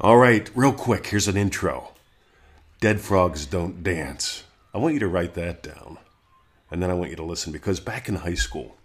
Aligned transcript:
All 0.00 0.16
right, 0.16 0.50
real 0.56 0.72
quick, 0.72 1.06
here's 1.06 1.28
an 1.28 1.36
intro. 1.36 1.92
Dead 2.80 3.00
frogs 3.00 3.46
don't 3.46 3.84
dance. 3.84 4.42
I 4.74 4.78
want 4.78 4.94
you 4.94 5.00
to 5.00 5.06
write 5.06 5.34
that 5.34 5.62
down. 5.62 5.98
And 6.70 6.82
then 6.82 6.90
I 6.90 6.94
want 6.94 7.10
you 7.10 7.16
to 7.16 7.22
listen 7.22 7.52
because 7.52 7.78
back 7.78 8.08
in 8.08 8.16
high 8.16 8.34
school, 8.34 8.76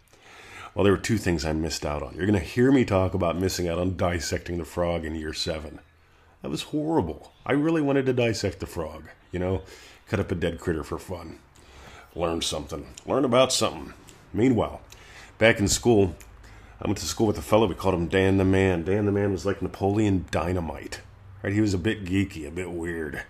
well, 0.76 0.84
there 0.84 0.92
were 0.92 1.00
two 1.00 1.18
things 1.18 1.46
I 1.46 1.54
missed 1.54 1.86
out 1.86 2.04
on. 2.04 2.14
You're 2.14 2.28
going 2.28 2.40
to 2.40 2.46
hear 2.46 2.72
me 2.72 2.84
talk 2.84 3.14
about 3.14 3.40
missing 3.40 3.68
out 3.70 3.80
on 3.80 3.96
dissecting 3.96 4.58
the 4.58 4.66
frog 4.66 5.06
in 5.06 5.16
year 5.16 5.34
seven. 5.34 5.80
That 6.42 6.52
was 6.52 6.64
horrible. 6.64 7.32
I 7.46 7.54
really 7.54 7.82
wanted 7.82 8.06
to 8.08 8.14
dissect 8.14 8.60
the 8.60 8.68
frog, 8.68 9.06
you 9.32 9.40
know, 9.40 9.64
cut 10.10 10.20
up 10.20 10.32
a 10.32 10.36
dead 10.36 10.60
critter 10.60 10.84
for 10.84 11.00
fun. 11.00 11.40
Learn 12.16 12.42
something, 12.42 12.86
learn 13.06 13.26
about 13.26 13.54
something. 13.54 13.94
Meanwhile, 14.34 14.82
back 15.38 15.60
in 15.60 15.70
school, 15.70 16.16
I 16.80 16.88
went 16.88 17.00
to 17.00 17.06
school 17.06 17.28
with 17.28 17.38
a 17.38 17.42
fellow, 17.42 17.68
we 17.68 17.76
called 17.76 17.96
him 17.96 18.08
Dan 18.08 18.38
the 18.38 18.46
Man. 18.46 18.84
Dan 18.84 19.06
the 19.06 19.12
Man 19.12 19.32
was 19.32 19.46
like 19.46 19.62
Napoleon 19.62 20.26
Dynamite. 20.30 21.02
Right? 21.42 21.54
He 21.54 21.62
was 21.62 21.74
a 21.74 21.80
bit 21.80 22.06
geeky, 22.06 22.48
a 22.48 22.52
bit 22.52 22.70
weird. 22.70 23.24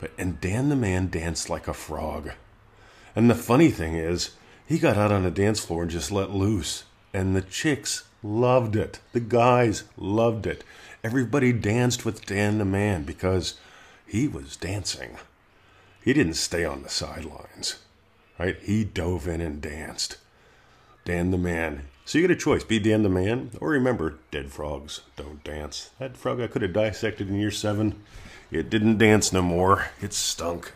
But 0.00 0.12
and 0.18 0.40
Dan 0.40 0.68
the 0.68 0.76
Man 0.76 1.08
danced 1.08 1.48
like 1.48 1.68
a 1.68 1.74
frog. 1.74 2.32
And 3.14 3.30
the 3.30 3.34
funny 3.34 3.70
thing 3.70 3.94
is, 3.94 4.30
he 4.66 4.78
got 4.78 4.96
out 4.96 5.12
on 5.12 5.22
the 5.22 5.30
dance 5.30 5.60
floor 5.64 5.82
and 5.82 5.90
just 5.90 6.10
let 6.10 6.30
loose. 6.30 6.84
And 7.14 7.34
the 7.34 7.42
chicks 7.42 8.04
loved 8.22 8.76
it. 8.76 9.00
The 9.12 9.20
guys 9.20 9.84
loved 9.96 10.46
it. 10.46 10.64
Everybody 11.04 11.52
danced 11.52 12.04
with 12.04 12.26
Dan 12.26 12.58
the 12.58 12.64
Man 12.64 13.04
because 13.04 13.54
he 14.06 14.26
was 14.26 14.56
dancing. 14.56 15.16
He 16.02 16.12
didn't 16.12 16.34
stay 16.34 16.64
on 16.64 16.82
the 16.82 16.88
sidelines. 16.88 17.78
Right? 18.38 18.58
He 18.60 18.84
dove 18.84 19.28
in 19.28 19.40
and 19.40 19.60
danced. 19.60 20.16
Dan 21.04 21.30
the 21.30 21.38
Man. 21.38 21.84
So 22.08 22.16
you 22.16 22.26
get 22.26 22.34
a 22.34 22.40
choice 22.40 22.64
be 22.64 22.78
Dan 22.78 23.02
the 23.02 23.10
Man, 23.10 23.50
or 23.60 23.68
remember, 23.68 24.14
dead 24.30 24.50
frogs 24.50 25.02
don't 25.16 25.44
dance. 25.44 25.90
That 25.98 26.16
frog 26.16 26.40
I 26.40 26.46
could 26.46 26.62
have 26.62 26.72
dissected 26.72 27.28
in 27.28 27.38
year 27.38 27.50
seven, 27.50 28.00
it 28.50 28.70
didn't 28.70 28.96
dance 28.96 29.30
no 29.30 29.42
more. 29.42 29.88
It 30.00 30.14
stunk. 30.14 30.72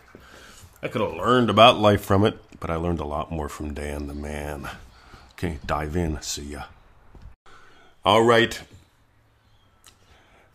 I 0.83 0.89
could 0.89 1.01
have 1.01 1.15
learned 1.15 1.49
about 1.49 1.79
life 1.79 2.05
from 2.05 2.27
it, 2.27 2.39
but 2.61 2.69
I 2.69 2.75
learned 2.75 3.01
a 3.01 3.07
lot 3.07 3.33
more 3.33 3.49
from 3.49 3.73
Dan 3.73 4.09
the 4.09 4.15
Man. 4.15 4.69
Okay, 5.33 5.59
dive 5.65 5.97
in. 5.97 6.21
See 6.21 6.43
ya. 6.43 6.65
All 8.05 8.25
right. 8.25 8.61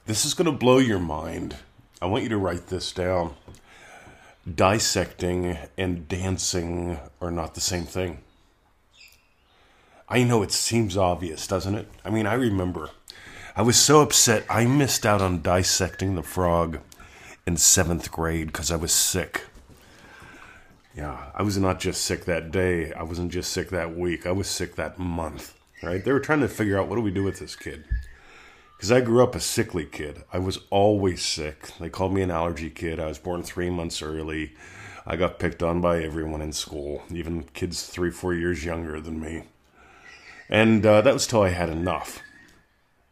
This 0.05 0.25
is 0.25 0.35
going 0.35 0.45
to 0.45 0.51
blow 0.51 0.77
your 0.77 0.99
mind. 0.99 1.55
I 2.03 2.05
want 2.05 2.21
you 2.21 2.29
to 2.29 2.37
write 2.37 2.67
this 2.67 2.91
down. 2.91 3.33
Dissecting 4.47 5.57
and 5.75 6.07
dancing 6.07 6.99
are 7.19 7.31
not 7.31 7.55
the 7.55 7.61
same 7.61 7.85
thing. 7.85 8.19
I 10.09 10.23
know 10.23 10.41
it 10.41 10.53
seems 10.53 10.95
obvious, 10.95 11.47
doesn't 11.47 11.75
it? 11.75 11.87
I 12.05 12.09
mean, 12.09 12.25
I 12.25 12.33
remember 12.33 12.91
I 13.57 13.61
was 13.61 13.75
so 13.75 14.01
upset 14.01 14.45
I 14.49 14.65
missed 14.65 15.05
out 15.05 15.21
on 15.21 15.41
dissecting 15.41 16.15
the 16.15 16.23
frog 16.23 16.79
in 17.45 17.57
seventh 17.57 18.09
grade 18.11 18.47
because 18.47 18.71
I 18.71 18.77
was 18.77 18.93
sick. 18.93 19.45
Yeah, 20.95 21.31
I 21.35 21.43
was 21.43 21.57
not 21.57 21.81
just 21.81 22.05
sick 22.05 22.23
that 22.25 22.51
day. 22.51 22.93
I 22.93 23.03
wasn't 23.03 23.31
just 23.33 23.51
sick 23.51 23.69
that 23.71 23.97
week. 23.97 24.25
I 24.25 24.31
was 24.31 24.47
sick 24.47 24.75
that 24.75 24.97
month, 24.97 25.57
right? 25.83 26.03
They 26.05 26.13
were 26.13 26.21
trying 26.21 26.39
to 26.41 26.47
figure 26.47 26.79
out 26.79 26.87
what 26.87 26.95
do 26.95 27.01
we 27.01 27.11
do 27.11 27.23
with 27.23 27.39
this 27.39 27.55
kid? 27.55 27.83
Because 28.77 28.91
I 28.91 29.01
grew 29.01 29.23
up 29.23 29.35
a 29.35 29.39
sickly 29.41 29.85
kid. 29.85 30.23
I 30.31 30.39
was 30.39 30.59
always 30.69 31.21
sick. 31.21 31.71
They 31.79 31.89
called 31.89 32.13
me 32.13 32.21
an 32.21 32.31
allergy 32.31 32.69
kid. 32.69 32.99
I 32.99 33.07
was 33.07 33.17
born 33.17 33.43
three 33.43 33.69
months 33.69 34.01
early. 34.01 34.53
I 35.05 35.17
got 35.17 35.39
picked 35.39 35.63
on 35.63 35.81
by 35.81 36.01
everyone 36.01 36.41
in 36.41 36.53
school, 36.53 37.03
even 37.11 37.43
kids 37.53 37.87
three, 37.87 38.11
four 38.11 38.33
years 38.33 38.63
younger 38.63 39.01
than 39.01 39.19
me. 39.19 39.43
And 40.49 40.85
uh, 40.85 41.01
that 41.01 41.13
was 41.13 41.27
till 41.27 41.41
I 41.41 41.49
had 41.49 41.69
enough. 41.69 42.21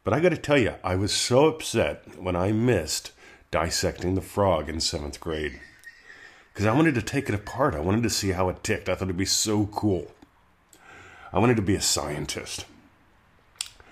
But 0.04 0.14
I 0.14 0.20
got 0.20 0.30
to 0.30 0.38
tell 0.38 0.58
you, 0.58 0.76
I 0.84 0.96
was 0.96 1.12
so 1.12 1.48
upset 1.48 2.20
when 2.22 2.36
I 2.36 2.52
missed 2.52 3.12
dissecting 3.52 4.16
the 4.16 4.22
frog 4.22 4.70
in 4.70 4.80
seventh 4.80 5.20
grade. 5.20 5.60
Because 6.54 6.66
I 6.66 6.74
wanted 6.74 6.96
to 6.96 7.02
take 7.02 7.28
it 7.28 7.36
apart. 7.36 7.76
I 7.76 7.80
wanted 7.80 8.04
to 8.04 8.10
see 8.10 8.32
how 8.32 8.48
it 8.50 8.64
ticked. 8.64 8.88
I 8.88 8.96
thought 8.96 9.06
it'd 9.06 9.18
be 9.18 9.26
so 9.26 9.66
cool. 9.68 10.12
I 11.34 11.40
wanted 11.40 11.56
to 11.58 11.62
be 11.62 11.76
a 11.76 11.82
scientist. 11.82 12.66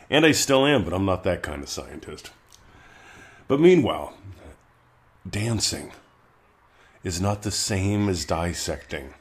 And 0.10 0.26
I 0.26 0.32
still 0.32 0.66
am, 0.66 0.84
but 0.84 0.94
I'm 0.94 1.06
not 1.06 1.24
that 1.24 1.44
kind 1.44 1.64
of 1.64 1.70
scientist. 1.70 2.32
But 3.48 3.60
meanwhile, 3.60 4.16
dancing 5.30 5.92
is 7.04 7.20
not 7.20 7.42
the 7.42 7.52
same 7.52 8.08
as 8.08 8.24
dissecting. 8.24 9.14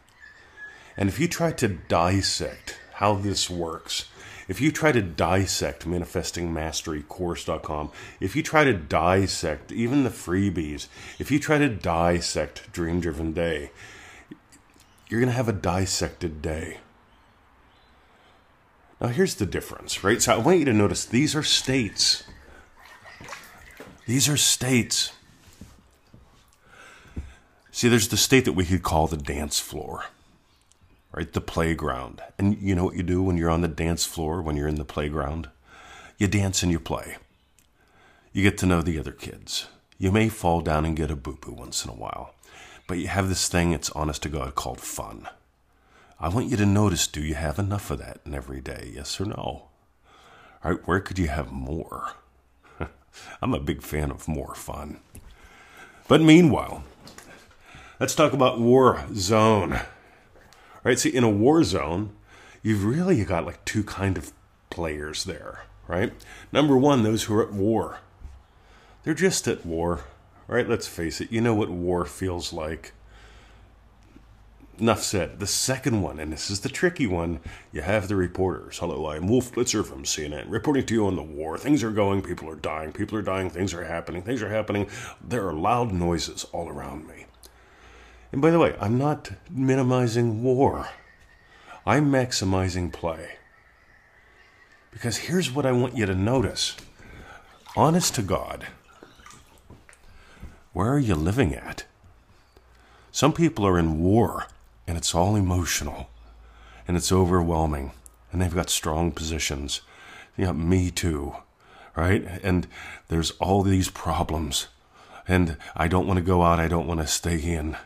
And 0.96 1.08
if 1.08 1.18
you 1.18 1.26
try 1.26 1.50
to 1.52 1.68
dissect 1.68 2.78
how 2.94 3.14
this 3.14 3.50
works, 3.50 4.08
if 4.48 4.60
you 4.60 4.72
try 4.72 4.92
to 4.92 5.02
dissect 5.02 5.86
manifestingmasterycourse.com, 5.86 7.90
if 8.20 8.36
you 8.36 8.42
try 8.42 8.64
to 8.64 8.72
dissect 8.72 9.72
even 9.72 10.04
the 10.04 10.10
freebies, 10.10 10.86
if 11.18 11.30
you 11.30 11.38
try 11.38 11.58
to 11.58 11.68
dissect 11.68 12.72
Dream 12.72 13.00
Driven 13.00 13.32
Day, 13.32 13.70
you're 15.08 15.20
going 15.20 15.30
to 15.30 15.36
have 15.36 15.48
a 15.48 15.52
dissected 15.52 16.42
day. 16.42 16.78
Now, 19.00 19.08
here's 19.08 19.34
the 19.34 19.46
difference, 19.46 20.04
right? 20.04 20.22
So, 20.22 20.34
I 20.34 20.38
want 20.38 20.60
you 20.60 20.64
to 20.66 20.72
notice 20.72 21.04
these 21.04 21.34
are 21.34 21.42
states. 21.42 22.24
These 24.06 24.28
are 24.28 24.36
states. 24.36 25.12
See, 27.70 27.88
there's 27.88 28.08
the 28.08 28.16
state 28.16 28.44
that 28.44 28.52
we 28.52 28.64
could 28.64 28.82
call 28.82 29.06
the 29.06 29.16
dance 29.16 29.58
floor 29.58 30.06
right? 31.12 31.32
The 31.32 31.40
playground. 31.40 32.22
And 32.38 32.56
you 32.60 32.74
know 32.74 32.84
what 32.84 32.96
you 32.96 33.02
do 33.02 33.22
when 33.22 33.36
you're 33.36 33.50
on 33.50 33.60
the 33.60 33.68
dance 33.68 34.04
floor, 34.04 34.42
when 34.42 34.56
you're 34.56 34.68
in 34.68 34.76
the 34.76 34.84
playground? 34.84 35.48
You 36.18 36.26
dance 36.26 36.62
and 36.62 36.72
you 36.72 36.80
play. 36.80 37.16
You 38.32 38.42
get 38.42 38.58
to 38.58 38.66
know 38.66 38.82
the 38.82 38.98
other 38.98 39.12
kids. 39.12 39.68
You 39.98 40.10
may 40.10 40.28
fall 40.28 40.62
down 40.62 40.84
and 40.84 40.96
get 40.96 41.10
a 41.10 41.16
boo 41.16 41.38
boo 41.40 41.52
once 41.52 41.84
in 41.84 41.90
a 41.90 41.94
while, 41.94 42.34
but 42.86 42.98
you 42.98 43.08
have 43.08 43.28
this 43.28 43.48
thing, 43.48 43.72
it's 43.72 43.90
honest 43.90 44.22
to 44.22 44.28
God, 44.28 44.54
called 44.54 44.80
fun. 44.80 45.28
I 46.18 46.28
want 46.28 46.48
you 46.48 46.56
to 46.56 46.66
notice 46.66 47.06
do 47.06 47.20
you 47.20 47.34
have 47.34 47.58
enough 47.58 47.90
of 47.90 47.98
that 47.98 48.20
in 48.24 48.34
every 48.34 48.60
day? 48.60 48.90
Yes 48.94 49.20
or 49.20 49.26
no? 49.26 49.68
All 50.64 50.72
right, 50.72 50.80
where 50.86 51.00
could 51.00 51.18
you 51.18 51.28
have 51.28 51.52
more? 51.52 52.12
I'm 53.42 53.54
a 53.54 53.60
big 53.60 53.82
fan 53.82 54.10
of 54.10 54.28
more 54.28 54.54
fun. 54.54 55.00
But 56.08 56.20
meanwhile, 56.20 56.84
let's 57.98 58.14
talk 58.14 58.32
about 58.32 58.60
War 58.60 59.04
Zone 59.14 59.80
right? 60.84 60.98
See, 60.98 61.14
in 61.14 61.24
a 61.24 61.30
war 61.30 61.64
zone, 61.64 62.12
you've 62.62 62.84
really 62.84 63.24
got 63.24 63.46
like 63.46 63.64
two 63.64 63.84
kind 63.84 64.16
of 64.16 64.32
players 64.70 65.24
there, 65.24 65.64
right? 65.86 66.12
Number 66.50 66.76
one, 66.76 67.02
those 67.02 67.24
who 67.24 67.34
are 67.34 67.42
at 67.42 67.52
war. 67.52 68.00
They're 69.04 69.14
just 69.14 69.48
at 69.48 69.66
war, 69.66 70.04
right? 70.46 70.68
Let's 70.68 70.86
face 70.86 71.20
it. 71.20 71.32
You 71.32 71.40
know 71.40 71.54
what 71.54 71.70
war 71.70 72.04
feels 72.04 72.52
like. 72.52 72.92
Enough 74.78 75.02
said. 75.02 75.38
The 75.38 75.46
second 75.46 76.02
one, 76.02 76.18
and 76.18 76.32
this 76.32 76.50
is 76.50 76.60
the 76.60 76.68
tricky 76.68 77.06
one, 77.06 77.40
you 77.72 77.82
have 77.82 78.08
the 78.08 78.16
reporters. 78.16 78.78
Hello, 78.78 79.10
I'm 79.10 79.28
Wolf 79.28 79.52
Blitzer 79.52 79.84
from 79.84 80.04
CNN, 80.04 80.46
reporting 80.48 80.86
to 80.86 80.94
you 80.94 81.06
on 81.06 81.16
the 81.16 81.22
war. 81.22 81.58
Things 81.58 81.84
are 81.84 81.90
going, 81.90 82.22
people 82.22 82.48
are 82.48 82.56
dying, 82.56 82.92
people 82.92 83.18
are 83.18 83.22
dying, 83.22 83.50
things 83.50 83.74
are 83.74 83.84
happening, 83.84 84.22
things 84.22 84.42
are 84.42 84.48
happening. 84.48 84.88
There 85.20 85.46
are 85.46 85.52
loud 85.52 85.92
noises 85.92 86.44
all 86.52 86.68
around 86.68 87.06
me. 87.06 87.26
And 88.32 88.40
by 88.40 88.50
the 88.50 88.58
way, 88.58 88.74
I'm 88.80 88.96
not 88.96 89.30
minimizing 89.50 90.42
war, 90.42 90.88
I'm 91.84 92.10
maximizing 92.10 92.90
play. 92.90 93.36
Because 94.90 95.18
here's 95.18 95.52
what 95.52 95.66
I 95.66 95.72
want 95.72 95.96
you 95.96 96.06
to 96.06 96.14
notice 96.14 96.76
honest 97.76 98.14
to 98.14 98.22
God, 98.22 98.66
where 100.72 100.90
are 100.90 100.98
you 100.98 101.14
living 101.14 101.54
at? 101.54 101.84
Some 103.10 103.34
people 103.34 103.66
are 103.66 103.78
in 103.78 104.00
war 104.00 104.46
and 104.86 104.96
it's 104.96 105.14
all 105.14 105.36
emotional 105.36 106.08
and 106.88 106.96
it's 106.96 107.12
overwhelming 107.12 107.92
and 108.30 108.40
they've 108.40 108.54
got 108.54 108.70
strong 108.70 109.12
positions. 109.12 109.82
Yeah, 110.36 110.52
me 110.52 110.90
too, 110.90 111.36
right? 111.94 112.22
And 112.42 112.66
there's 113.08 113.32
all 113.32 113.62
these 113.62 113.90
problems 113.90 114.68
and 115.28 115.58
I 115.76 115.88
don't 115.88 116.06
want 116.06 116.18
to 116.18 116.24
go 116.24 116.42
out, 116.42 116.58
I 116.58 116.68
don't 116.68 116.86
want 116.86 117.00
to 117.00 117.06
stay 117.06 117.38
in 117.38 117.76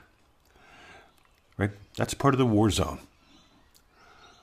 right? 1.57 1.71
That's 1.97 2.15
part 2.15 2.35
of 2.35 2.39
the 2.39 2.47
war 2.47 2.71
zone. 2.71 3.01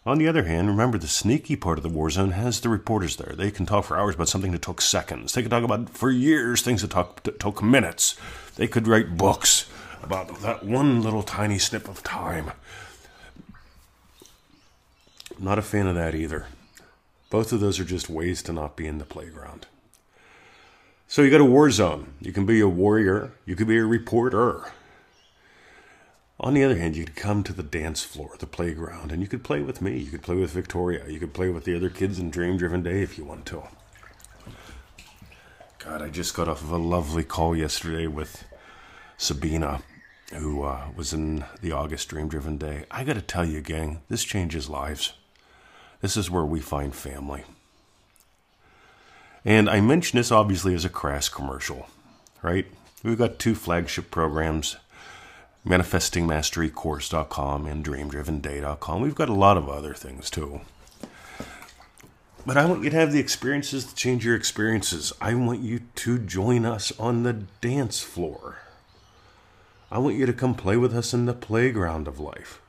On 0.06 0.18
the 0.18 0.28
other 0.28 0.44
hand, 0.44 0.68
remember 0.68 0.98
the 0.98 1.08
sneaky 1.08 1.56
part 1.56 1.78
of 1.78 1.84
the 1.84 1.90
war 1.90 2.10
zone 2.10 2.32
has 2.32 2.60
the 2.60 2.68
reporters 2.68 3.16
there. 3.16 3.36
They 3.36 3.52
can 3.52 3.66
talk 3.66 3.86
for 3.86 3.98
hours 3.98 4.16
about 4.16 4.28
something 4.28 4.52
that 4.52 4.62
took 4.62 4.82
seconds. 4.82 5.34
They 5.34 5.42
can 5.42 5.52
talk 5.52 5.64
about 5.64 5.90
for 5.90 6.12
years 6.12 6.62
things 6.62 6.82
that, 6.82 6.92
talk, 6.92 7.24
took 7.40 7.64
minutes. 7.64 8.18
They 8.58 8.68
could 8.68 8.88
write 8.88 9.18
books 9.18 9.70
about 10.02 10.42
that 10.42 10.66
one 10.66 11.02
little 11.02 11.24
tiny 11.24 11.58
snip 11.58 11.88
of 11.88 12.04
time. 12.04 12.52
Not 15.40 15.58
a 15.58 15.62
fan 15.62 15.88
of 15.88 15.96
that 15.96 16.16
either. 16.16 16.48
Both 17.30 17.54
of 17.54 17.62
those 17.62 17.80
are 17.80 17.86
just 17.86 18.10
ways 18.10 18.44
to 18.44 18.54
not 18.54 18.76
be 18.76 18.86
in 18.86 18.98
the 18.98 19.06
playground. 19.06 19.68
So 21.08 21.22
you 21.22 21.32
got 21.32 21.42
a 21.42 21.46
war 21.46 21.72
zone. 21.72 22.14
You 22.20 22.34
can 22.34 22.46
be 22.46 22.60
a 22.60 22.68
warrior. 22.68 23.32
You 23.46 23.56
could 23.56 23.68
be 23.68 23.78
a 23.78 23.86
reporter. 23.86 24.72
On 26.40 26.54
the 26.54 26.64
other 26.64 26.78
hand, 26.78 26.96
you 26.96 27.06
could 27.06 27.16
come 27.16 27.44
to 27.44 27.54
the 27.54 27.64
dance 27.64 28.04
floor, 28.04 28.36
the 28.40 28.48
playground, 28.48 29.12
and 29.12 29.22
you 29.22 29.28
could 29.28 29.44
play 29.44 29.62
with 29.62 29.82
me. 29.82 29.98
You 29.98 30.12
could 30.12 30.24
play 30.24 30.36
with 30.36 30.52
Victoria. 30.52 31.08
You 31.08 31.20
could 31.20 31.34
play 31.34 31.50
with 31.50 31.64
the 31.64 31.76
other 31.76 31.90
kids 31.90 32.18
in 32.20 32.32
Dream 32.32 32.58
Driven 32.58 32.82
Day 32.82 33.02
if 33.02 33.18
you 33.18 33.24
want 33.24 33.46
to. 33.48 33.64
God, 35.78 36.02
I 36.02 36.10
just 36.10 36.34
got 36.34 36.48
off 36.48 36.62
of 36.62 36.72
a 36.72 36.78
lovely 36.78 37.24
call 37.24 37.56
yesterday 37.56 38.08
with 38.08 38.46
Sabina, 39.18 39.84
who 40.34 40.64
uh, 40.64 40.88
was 40.96 41.14
in 41.14 41.46
the 41.62 41.72
August 41.72 42.10
Dream 42.10 42.28
Driven 42.28 42.58
Day. 42.58 42.86
I 42.90 43.04
got 43.04 43.14
to 43.14 43.22
tell 43.22 43.46
you, 43.46 43.62
gang, 43.62 44.02
this 44.10 44.24
changes 44.24 44.70
lives. 44.70 45.14
This 46.02 46.18
is 46.18 46.32
where 46.32 46.46
we 46.46 46.60
find 46.60 46.96
family. 46.96 47.44
And 49.46 49.70
I 49.70 49.82
mention 49.82 50.18
this 50.18 50.32
obviously 50.32 50.74
as 50.74 50.86
a 50.86 50.90
crass 50.90 51.30
commercial, 51.30 51.88
right? 52.42 52.66
We've 53.04 53.18
got 53.18 53.40
two 53.40 53.56
flagship 53.56 54.10
programs, 54.10 54.78
manifestingmasterycourse.com 55.66 57.66
and 57.66 57.86
dreamdrivenday.com. 57.86 59.02
We've 59.02 59.16
got 59.16 59.30
a 59.30 59.34
lot 59.34 59.58
of 59.58 59.70
other 59.70 59.94
things 59.94 60.30
too. 60.30 60.62
But 62.46 62.58
I 62.58 62.66
want 62.66 62.84
you 62.84 62.90
to 62.90 62.98
have 62.98 63.14
the 63.14 63.22
experiences 63.22 63.86
to 63.86 63.96
change 63.96 64.26
your 64.26 64.36
experiences. 64.36 65.14
I 65.22 65.34
want 65.34 65.62
you 65.62 65.82
to 65.96 66.20
join 66.20 66.66
us 66.66 66.92
on 67.00 67.24
the 67.24 67.44
dance 67.62 68.02
floor. 68.02 68.58
I 69.90 70.00
want 70.00 70.18
you 70.18 70.26
to 70.26 70.34
come 70.34 70.54
play 70.54 70.76
with 70.76 70.94
us 70.94 71.14
in 71.14 71.26
the 71.26 71.34
playground 71.34 72.08
of 72.08 72.20
life. 72.20 72.60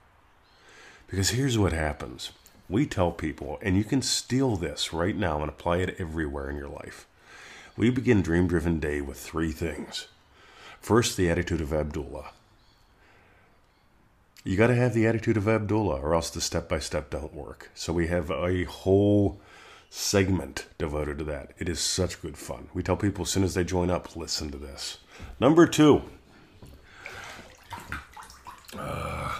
Because 1.09 1.31
here's 1.31 1.59
what 1.59 1.73
happens 1.73 2.31
we 2.69 2.87
tell 2.87 3.11
people, 3.11 3.59
and 3.63 3.77
you 3.77 3.85
can 3.85 4.01
steal 4.01 4.57
this 4.57 4.93
right 4.93 5.17
now 5.17 5.41
and 5.41 5.49
apply 5.49 5.79
it 5.79 5.97
everywhere 5.99 6.49
in 6.49 6.57
your 6.57 6.69
life. 6.69 7.07
We 7.77 7.91
begin 7.91 8.23
Dream 8.23 8.47
Driven 8.47 8.79
Day 8.79 9.01
with 9.01 9.19
three 9.19 9.53
things. 9.53 10.07
First, 10.81 11.17
the 11.17 11.29
attitude 11.29 11.61
of 11.61 11.73
Abdullah. 11.73 12.31
You 14.47 14.59
got 14.59 14.67
to 14.67 14.75
have 14.75 14.93
the 14.93 15.07
attitude 15.07 15.39
of 15.39 15.49
Abdullah, 15.49 16.01
or 16.01 16.15
else 16.15 16.29
the 16.29 16.43
step 16.43 16.69
by 16.69 16.79
step 16.79 17.09
don't 17.09 17.33
work. 17.33 17.71
So 17.75 17.95
we 17.95 18.09
have 18.09 18.31
a 18.31 18.65
whole 18.65 19.41
segment 19.89 20.67
devoted 20.77 21.17
to 21.19 21.25
that. 21.25 21.53
It 21.59 21.67
is 21.67 21.81
such 21.81 22.21
good 22.21 22.37
fun. 22.37 22.69
We 22.75 22.83
tell 22.83 22.97
people 22.97 23.23
as 23.23 23.31
soon 23.31 23.43
as 23.43 23.55
they 23.55 23.65
join 23.65 23.89
up, 23.89 24.15
listen 24.17 24.51
to 24.51 24.59
this. 24.59 24.99
Number 25.41 25.67
two. 25.67 26.03
Uh, 28.77 29.39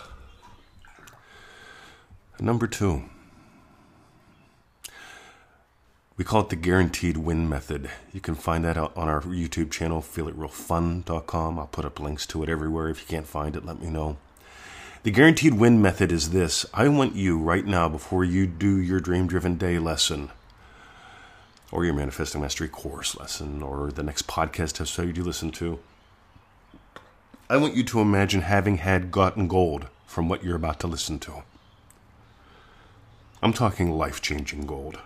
number 2.41 2.67
two. 2.67 3.03
We 6.17 6.25
call 6.25 6.43
it 6.43 6.49
the 6.49 6.57
guaranteed 6.57 7.19
win 7.19 7.47
method. 7.47 7.91
You 8.13 8.21
can 8.21 8.37
find 8.37 8.65
that 8.65 8.79
on 8.79 8.91
our 8.97 9.21
YouTube 9.21 9.71
channel, 9.71 10.01
feelitrealfun.com. 10.01 11.59
I'll 11.59 11.67
put 11.67 11.85
up 11.85 12.01
links 12.01 12.25
to 12.29 12.43
it 12.43 12.49
everywhere. 12.49 12.89
If 12.89 13.01
you 13.03 13.07
can't 13.07 13.27
find 13.27 13.55
it, 13.55 13.67
let 13.67 13.83
me 13.83 13.91
know. 13.91 14.17
The 15.05 15.11
guaranteed 15.11 15.53
win 15.53 15.83
method 15.83 16.11
is 16.11 16.31
this 16.31 16.65
I 16.73 16.89
want 16.89 17.15
you 17.15 17.39
right 17.39 17.67
now, 17.67 17.91
before 17.91 18.25
you 18.25 18.47
do 18.47 18.79
your 18.81 19.01
dream 19.01 19.27
driven 19.27 19.59
day 19.59 19.79
lesson, 19.79 20.31
or 21.71 21.85
your 21.85 21.93
manifesting 21.93 22.41
mastery 22.41 22.71
course 22.71 23.15
lesson, 23.15 23.63
or 23.63 23.93
the 23.93 24.03
next 24.03 24.27
podcast 24.27 24.81
episode 24.81 25.19
you 25.19 25.23
listen 25.23 25.51
to, 25.51 25.79
I 27.51 27.59
want 27.59 27.77
you 27.77 27.85
to 27.85 28.01
imagine 28.01 28.41
having 28.41 28.79
had 28.79 29.11
gotten 29.11 29.47
gold 29.47 29.89
from 30.07 30.27
what 30.27 30.43
you're 30.43 30.57
about 30.57 30.81
to 30.81 30.87
listen 30.87 31.19
to. 31.19 31.43
I'm 33.43 33.53
talking 33.53 33.91
life 33.91 34.23
changing 34.23 34.65
gold. 34.65 35.01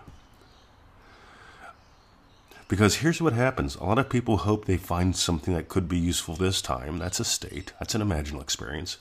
Because 2.69 2.99
here's 2.99 3.21
what 3.21 3.33
happens 3.33 3.75
a 3.75 3.83
lot 3.83 3.99
of 3.99 4.09
people 4.09 4.37
hope 4.37 4.67
they 4.67 4.77
find 4.77 5.17
something 5.17 5.55
that 5.55 5.69
could 5.69 5.89
be 5.89 5.99
useful 5.99 6.37
this 6.37 6.63
time. 6.63 6.99
That's 6.99 7.19
a 7.19 7.25
state, 7.25 7.73
that's 7.81 7.97
an 7.97 8.01
imaginal 8.01 8.41
experience. 8.41 8.99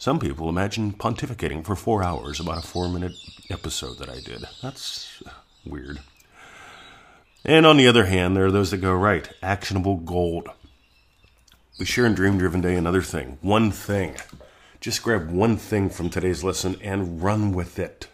Some 0.00 0.18
people 0.18 0.48
imagine 0.48 0.94
pontificating 0.94 1.62
for 1.62 1.76
four 1.76 2.02
hours 2.02 2.40
about 2.40 2.64
a 2.64 2.66
four 2.66 2.88
minute 2.88 3.12
episode 3.50 3.98
that 3.98 4.08
I 4.08 4.20
did. 4.20 4.46
That's 4.62 5.22
weird. 5.66 6.00
And 7.44 7.66
on 7.66 7.76
the 7.76 7.86
other 7.86 8.06
hand, 8.06 8.34
there 8.34 8.46
are 8.46 8.50
those 8.50 8.70
that 8.70 8.78
go, 8.78 8.94
right, 8.94 9.28
actionable 9.42 9.96
gold. 9.96 10.48
We 11.78 11.84
share 11.84 12.06
in 12.06 12.14
Dream 12.14 12.38
Driven 12.38 12.62
Day 12.62 12.76
another 12.76 13.02
thing, 13.02 13.36
one 13.42 13.70
thing. 13.70 14.16
Just 14.80 15.02
grab 15.02 15.30
one 15.30 15.58
thing 15.58 15.90
from 15.90 16.08
today's 16.08 16.42
lesson 16.42 16.76
and 16.82 17.22
run 17.22 17.52
with 17.52 17.78
it. 17.78 18.08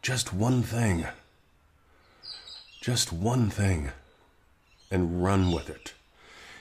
Just 0.00 0.32
one 0.32 0.62
thing. 0.62 1.08
Just 2.80 3.12
one 3.12 3.50
thing 3.50 3.90
and 4.92 5.24
run 5.24 5.50
with 5.50 5.68
it. 5.68 5.92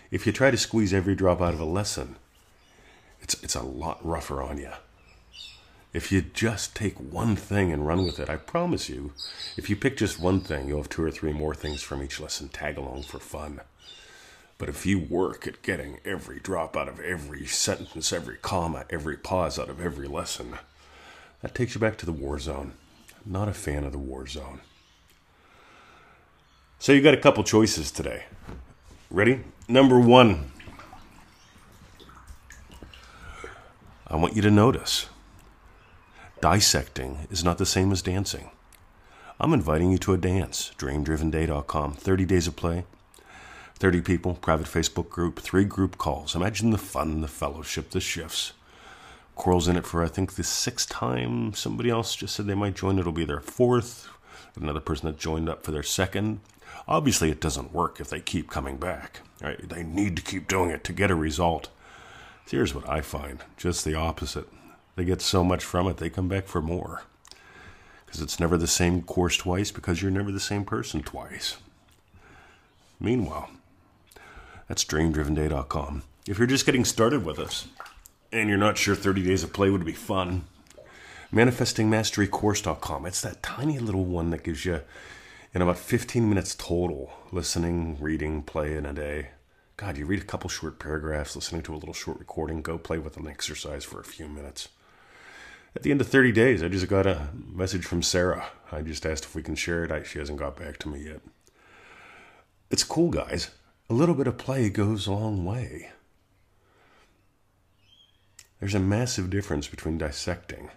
If 0.09 0.25
you 0.25 0.31
try 0.33 0.49
to 0.49 0.57
squeeze 0.57 0.91
every 0.91 1.13
drop 1.13 1.39
out 1.39 1.53
of 1.53 1.59
a 1.59 1.65
lesson, 1.65 2.15
it's, 3.23 3.41
it's 3.41 3.55
a 3.55 3.63
lot 3.63 4.05
rougher 4.05 4.43
on 4.43 4.57
you. 4.57 4.69
If 5.93 6.11
you 6.11 6.21
just 6.21 6.75
take 6.75 6.95
one 6.99 7.35
thing 7.35 7.71
and 7.71 7.87
run 7.87 8.03
with 8.05 8.19
it, 8.19 8.29
I 8.29 8.35
promise 8.35 8.89
you, 8.89 9.13
if 9.55 9.69
you 9.69 9.75
pick 9.75 9.95
just 9.95 10.19
one 10.19 10.41
thing, 10.41 10.67
you'll 10.67 10.79
have 10.79 10.89
two 10.89 11.03
or 11.03 11.11
three 11.11 11.33
more 11.33 11.55
things 11.55 11.81
from 11.81 12.03
each 12.03 12.19
lesson 12.19 12.49
tag 12.49 12.77
along 12.77 13.03
for 13.03 13.19
fun. 13.19 13.61
But 14.57 14.69
if 14.69 14.85
you 14.85 14.99
work 14.99 15.47
at 15.47 15.61
getting 15.61 15.99
every 16.03 16.39
drop 16.39 16.75
out 16.75 16.87
of 16.87 16.99
every 16.99 17.45
sentence, 17.45 18.11
every 18.11 18.37
comma, 18.37 18.85
every 18.89 19.17
pause 19.17 19.59
out 19.59 19.69
of 19.69 19.79
every 19.79 20.07
lesson, 20.07 20.57
that 21.41 21.53
takes 21.53 21.75
you 21.75 21.81
back 21.81 21.97
to 21.99 22.05
the 22.05 22.11
war 22.11 22.39
zone. 22.39 22.73
not 23.25 23.47
a 23.47 23.53
fan 23.53 23.83
of 23.83 23.91
the 23.91 23.97
war 23.97 24.27
zone. 24.27 24.59
So 26.79 26.91
you 26.91 27.01
got 27.01 27.13
a 27.13 27.17
couple 27.17 27.43
choices 27.43 27.91
today. 27.91 28.25
Ready? 29.09 29.41
Number 29.67 29.99
one. 29.99 30.52
I 34.13 34.15
want 34.15 34.35
you 34.35 34.43
to 34.43 34.51
notice 34.51 35.07
dissecting 36.39 37.27
is 37.31 37.43
not 37.43 37.57
the 37.57 37.65
same 37.65 37.91
as 37.91 38.03
dancing. 38.03 38.51
I'm 39.39 39.53
inviting 39.53 39.89
you 39.89 39.97
to 39.97 40.13
a 40.13 40.19
dance, 40.19 40.71
dreamdrivenday.com, 40.77 41.93
30 41.93 42.25
days 42.25 42.45
of 42.45 42.55
play, 42.55 42.85
30 43.79 44.01
people, 44.01 44.35
private 44.35 44.67
Facebook 44.67 45.09
group, 45.09 45.39
three 45.39 45.65
group 45.65 45.97
calls. 45.97 46.35
Imagine 46.35 46.69
the 46.69 46.77
fun, 46.77 47.21
the 47.21 47.27
fellowship, 47.27 47.89
the 47.89 47.99
shifts. 47.99 48.53
Coral's 49.35 49.67
in 49.67 49.77
it 49.77 49.87
for, 49.87 50.03
I 50.03 50.09
think, 50.09 50.35
the 50.35 50.43
sixth 50.43 50.89
time. 50.89 51.55
Somebody 51.55 51.89
else 51.89 52.15
just 52.15 52.35
said 52.35 52.45
they 52.45 52.53
might 52.53 52.75
join. 52.75 52.99
It'll 52.99 53.13
be 53.13 53.25
their 53.25 53.41
fourth. 53.41 54.09
Another 54.55 54.79
person 54.79 55.07
that 55.07 55.17
joined 55.17 55.49
up 55.49 55.63
for 55.63 55.71
their 55.71 55.81
second. 55.81 56.39
Obviously, 56.87 57.31
it 57.31 57.41
doesn't 57.41 57.73
work 57.73 57.99
if 57.99 58.11
they 58.11 58.19
keep 58.19 58.51
coming 58.51 58.77
back. 58.77 59.21
Right? 59.41 59.67
They 59.67 59.81
need 59.81 60.15
to 60.17 60.21
keep 60.21 60.47
doing 60.47 60.69
it 60.69 60.83
to 60.83 60.93
get 60.93 61.09
a 61.09 61.15
result. 61.15 61.69
Here's 62.49 62.75
what 62.75 62.87
I 62.87 63.01
find 63.01 63.43
just 63.57 63.85
the 63.85 63.95
opposite. 63.95 64.47
They 64.95 65.05
get 65.05 65.21
so 65.21 65.43
much 65.43 65.63
from 65.63 65.87
it, 65.87 65.97
they 65.97 66.09
come 66.09 66.27
back 66.27 66.45
for 66.45 66.61
more. 66.61 67.03
Because 68.05 68.21
it's 68.21 68.39
never 68.39 68.57
the 68.57 68.67
same 68.67 69.01
course 69.01 69.37
twice, 69.37 69.71
because 69.71 70.01
you're 70.01 70.11
never 70.11 70.31
the 70.31 70.39
same 70.39 70.65
person 70.65 71.01
twice. 71.01 71.57
Meanwhile, 72.99 73.49
that's 74.67 74.85
dreamdrivenday.com. 74.85 76.03
If 76.27 76.37
you're 76.37 76.47
just 76.47 76.65
getting 76.65 76.85
started 76.85 77.25
with 77.25 77.39
us 77.39 77.67
and 78.31 78.47
you're 78.49 78.57
not 78.57 78.77
sure 78.77 78.95
30 78.95 79.23
days 79.23 79.43
of 79.43 79.51
play 79.51 79.69
would 79.69 79.83
be 79.83 79.93
fun, 79.93 80.45
manifestingmasterycourse.com. 81.33 83.05
It's 83.05 83.21
that 83.21 83.41
tiny 83.41 83.79
little 83.79 84.05
one 84.05 84.29
that 84.29 84.43
gives 84.43 84.63
you 84.63 84.81
in 85.53 85.61
about 85.61 85.77
15 85.77 86.29
minutes 86.29 86.55
total, 86.55 87.11
listening, 87.31 87.97
reading, 87.99 88.43
play 88.43 88.75
in 88.75 88.85
a 88.85 88.93
day. 88.93 89.29
God, 89.85 89.97
you 89.97 90.05
read 90.05 90.21
a 90.21 90.25
couple 90.25 90.49
short 90.49 90.79
paragraphs, 90.79 91.35
listening 91.35 91.61
to 91.63 91.73
a 91.73 91.75
little 91.75 91.93
short 91.93 92.17
recording, 92.17 92.61
go 92.61 92.77
play 92.77 92.97
with 92.99 93.17
an 93.17 93.27
exercise 93.27 93.83
for 93.83 93.99
a 93.99 94.05
few 94.05 94.29
minutes. 94.29 94.69
At 95.75 95.83
the 95.83 95.91
end 95.91 95.99
of 95.99 96.07
30 96.07 96.31
days, 96.31 96.63
I 96.63 96.69
just 96.69 96.87
got 96.87 97.05
a 97.05 97.27
message 97.33 97.83
from 97.83 98.01
Sarah. 98.01 98.45
I 98.71 98.81
just 98.81 99.05
asked 99.05 99.25
if 99.25 99.35
we 99.35 99.43
can 99.43 99.55
share 99.55 99.83
it. 99.83 99.91
I, 99.91 100.03
she 100.03 100.19
hasn't 100.19 100.39
got 100.39 100.55
back 100.55 100.77
to 100.79 100.87
me 100.87 101.03
yet. 101.03 101.19
It's 102.71 102.85
cool, 102.85 103.09
guys. 103.09 103.49
A 103.89 103.93
little 103.93 104.15
bit 104.15 104.25
of 104.25 104.37
play 104.37 104.69
goes 104.69 105.05
a 105.05 105.11
long 105.11 105.43
way. 105.43 105.91
There's 108.61 108.75
a 108.75 108.79
massive 108.79 109.29
difference 109.29 109.67
between 109.67 109.97
dissecting 109.97 110.69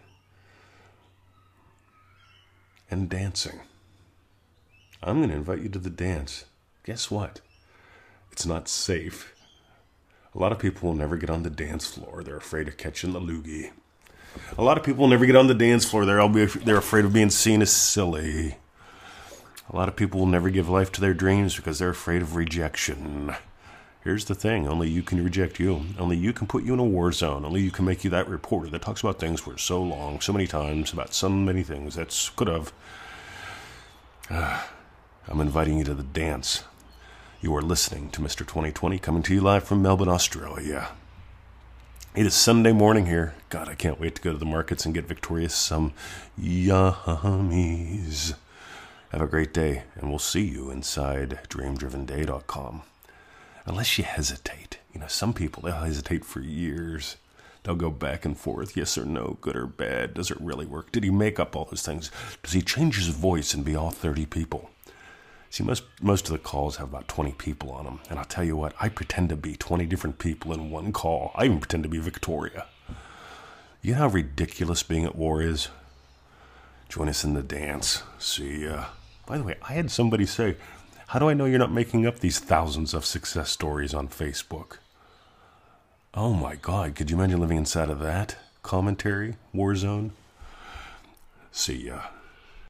and 2.91 3.09
dancing. 3.09 3.61
I'm 5.01 5.19
going 5.19 5.31
to 5.31 5.37
invite 5.37 5.61
you 5.61 5.69
to 5.69 5.79
the 5.79 5.91
dance. 5.91 6.47
Guess 6.83 7.09
what? 7.09 7.41
It's 8.37 8.45
not 8.45 8.69
safe. 8.69 9.35
A 10.35 10.38
lot 10.38 10.52
of 10.52 10.59
people 10.59 10.90
will 10.90 10.95
never 10.95 11.16
get 11.16 11.31
on 11.31 11.43
the 11.43 11.49
dance 11.49 11.87
floor. 11.87 12.23
They're 12.23 12.37
afraid 12.37 12.69
of 12.69 12.76
catching 12.76 13.14
the 13.14 13.19
loogie. 13.19 13.71
A 14.59 14.62
lot 14.62 14.76
of 14.76 14.85
people 14.85 15.05
will 15.05 15.09
never 15.09 15.25
get 15.25 15.37
on 15.37 15.47
the 15.47 15.55
dance 15.55 15.87
floor. 15.87 16.05
They're, 16.05 16.28
be, 16.28 16.45
they're 16.45 16.76
afraid 16.76 17.07
of 17.07 17.14
being 17.14 17.31
seen 17.31 17.62
as 17.62 17.73
silly. 17.73 18.57
A 19.71 19.75
lot 19.75 19.88
of 19.88 19.97
people 19.97 20.21
will 20.21 20.26
never 20.26 20.50
give 20.50 20.69
life 20.69 20.93
to 20.93 21.00
their 21.00 21.14
dreams 21.14 21.57
because 21.57 21.78
they're 21.78 21.88
afraid 21.88 22.21
of 22.21 22.37
rejection. 22.37 23.35
Here's 24.05 24.26
the 24.26 24.35
thing 24.35 24.69
only 24.69 24.90
you 24.90 25.02
can 25.02 25.25
reject 25.25 25.59
you. 25.59 25.87
Only 25.99 26.19
you 26.19 26.35
can 26.35 26.47
put 26.47 26.62
you 26.62 26.75
in 26.75 26.78
a 26.78 26.85
war 26.85 27.12
zone. 27.12 27.43
Only 27.47 27.62
you 27.62 27.71
can 27.71 27.87
make 27.87 28.05
you 28.05 28.11
that 28.11 28.28
reporter 28.28 28.69
that 28.69 28.83
talks 28.83 29.00
about 29.00 29.19
things 29.19 29.40
for 29.40 29.57
so 29.57 29.83
long, 29.83 30.21
so 30.21 30.35
many 30.35 30.47
times, 30.47 30.93
about 30.93 31.14
so 31.14 31.31
many 31.31 31.62
things 31.62 31.95
that's 31.95 32.28
could 32.28 32.49
have. 32.49 32.71
Uh, 34.28 34.62
I'm 35.26 35.40
inviting 35.40 35.78
you 35.78 35.85
to 35.85 35.95
the 35.95 36.02
dance. 36.02 36.64
You 37.47 37.55
are 37.55 37.62
listening 37.62 38.11
to 38.11 38.21
Mr. 38.21 38.38
2020 38.38 38.99
coming 38.99 39.23
to 39.23 39.33
you 39.33 39.41
live 39.41 39.62
from 39.62 39.81
Melbourne, 39.81 40.09
Australia. 40.09 40.88
It 42.12 42.26
is 42.26 42.35
Sunday 42.35 42.73
morning 42.73 43.07
here. 43.07 43.37
God, 43.50 43.69
I 43.69 43.76
can't 43.76 44.00
wait 44.00 44.17
to 44.17 44.21
go 44.21 44.33
to 44.33 44.37
the 44.37 44.45
markets 44.45 44.85
and 44.85 44.93
get 44.93 45.07
Victorious 45.07 45.55
some 45.55 45.93
yummies. 46.37 48.35
Have 49.11 49.21
a 49.21 49.29
great 49.29 49.55
day, 49.55 49.85
and 49.95 50.11
we'll 50.11 50.19
see 50.19 50.43
you 50.43 50.73
inside 50.73 51.38
dreamdrivenday.com. 51.49 52.83
Unless 53.65 53.97
you 53.97 54.03
hesitate. 54.03 54.81
You 54.93 54.99
know, 54.99 55.07
some 55.07 55.33
people, 55.33 55.62
they'll 55.62 55.75
hesitate 55.75 56.25
for 56.25 56.41
years. 56.41 57.15
They'll 57.62 57.76
go 57.76 57.91
back 57.91 58.25
and 58.25 58.37
forth, 58.37 58.76
yes 58.76 58.99
or 58.99 59.05
no, 59.05 59.38
good 59.41 59.55
or 59.55 59.67
bad. 59.67 60.15
Does 60.15 60.33
it 60.33 60.41
really 60.41 60.67
work? 60.67 60.91
Did 60.91 61.05
he 61.05 61.11
make 61.11 61.38
up 61.38 61.55
all 61.55 61.67
those 61.67 61.87
things? 61.87 62.11
Does 62.43 62.55
he 62.55 62.61
change 62.61 62.97
his 62.97 63.07
voice 63.07 63.55
and 63.55 63.65
be 63.65 63.76
all 63.76 63.93
30 63.93 64.26
people? 64.26 64.71
See, 65.50 65.65
most, 65.65 65.85
most 66.03 66.26
of 66.26 66.33
the 66.33 66.38
calls 66.38 66.76
have 66.76 66.88
about 66.88 67.09
20 67.09 67.33
people 67.33 67.71
on 67.71 67.85
them. 67.85 68.00
And 68.11 68.19
I'll 68.19 68.25
tell 68.25 68.45
you 68.45 68.57
what, 68.57 68.75
I 68.81 68.88
pretend 68.88 69.29
to 69.31 69.37
be 69.37 69.57
20 69.57 69.87
different 69.87 70.19
people 70.19 70.53
in 70.53 70.71
one 70.71 70.93
call. 70.93 71.33
I 71.35 71.45
even 71.45 71.61
pretend 71.61 71.83
to 71.85 71.88
be 71.88 71.99
Victoria. 71.99 72.67
You 73.83 73.93
know 73.93 73.99
how 74.00 74.09
ridiculous 74.09 74.83
being 74.83 75.05
at 75.05 75.17
war 75.17 75.41
is? 75.41 75.69
Join 76.88 77.09
us 77.09 77.25
in 77.25 77.35
the 77.35 77.43
dance. 77.43 78.03
See 78.19 78.65
ya. 78.65 78.87
By 79.26 79.38
the 79.38 79.45
way, 79.45 79.57
I 79.62 79.75
had 79.75 79.91
somebody 79.91 80.26
say, 80.26 80.57
How 81.09 81.19
do 81.19 81.29
I 81.29 81.35
know 81.35 81.45
you're 81.45 81.59
not 81.59 81.73
making 81.73 82.07
up 82.07 82.19
these 82.19 82.38
thousands 82.38 82.95
of 82.95 83.05
success 83.05 83.50
stories 83.50 83.95
on 83.95 84.09
Facebook? 84.09 84.79
Oh 86.15 86.33
my 86.33 86.57
God, 86.57 86.95
could 86.95 87.11
you 87.11 87.17
imagine 87.17 87.41
living 87.41 87.59
inside 87.59 87.91
of 87.91 88.00
that 88.00 88.37
commentary 88.62 89.37
war 89.53 89.75
zone? 89.76 90.12
See 91.53 91.87
ya. 91.87 92.00